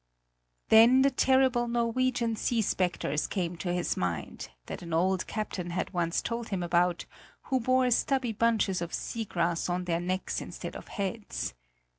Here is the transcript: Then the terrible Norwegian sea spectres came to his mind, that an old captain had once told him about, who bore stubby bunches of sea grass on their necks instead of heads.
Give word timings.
Then 0.69 1.03
the 1.03 1.11
terrible 1.11 1.67
Norwegian 1.67 2.35
sea 2.35 2.63
spectres 2.63 3.27
came 3.27 3.55
to 3.57 3.71
his 3.71 3.95
mind, 3.95 4.49
that 4.65 4.81
an 4.81 4.93
old 4.93 5.27
captain 5.27 5.69
had 5.69 5.93
once 5.93 6.23
told 6.23 6.49
him 6.49 6.63
about, 6.63 7.05
who 7.51 7.59
bore 7.59 7.91
stubby 7.91 8.31
bunches 8.31 8.81
of 8.81 8.95
sea 8.95 9.25
grass 9.25 9.69
on 9.69 9.83
their 9.85 9.99
necks 10.01 10.41
instead 10.41 10.75
of 10.75 10.87
heads. 10.87 11.53